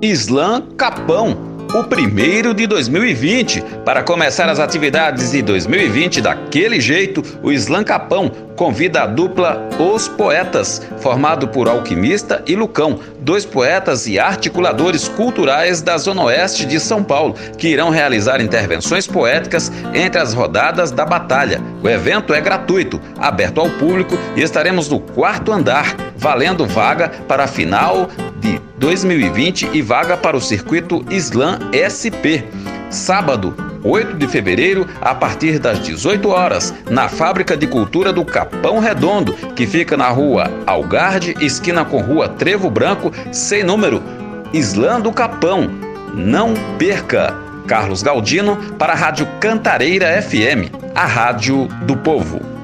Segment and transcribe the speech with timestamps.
[0.00, 3.62] Islã Capão o primeiro de 2020.
[3.84, 10.08] Para começar as atividades de 2020 daquele jeito, o Slam Capão convida a dupla Os
[10.08, 16.80] Poetas, formado por Alquimista e Lucão, dois poetas e articuladores culturais da Zona Oeste de
[16.80, 21.60] São Paulo, que irão realizar intervenções poéticas entre as rodadas da batalha.
[21.82, 27.44] O evento é gratuito, aberto ao público e estaremos no quarto andar, valendo vaga para
[27.44, 28.08] a final
[28.40, 32.44] de 2020 e vaga para o circuito Slam SP.
[32.90, 38.78] Sábado, 8 de fevereiro, a partir das 18 horas, na Fábrica de Cultura do Capão
[38.78, 44.02] Redondo, que fica na rua Algarde, esquina com rua Trevo Branco, sem número,
[44.52, 45.68] Islã do Capão.
[46.14, 47.48] Não perca!
[47.66, 52.57] Carlos Galdino para a Rádio Cantareira FM, a rádio do povo.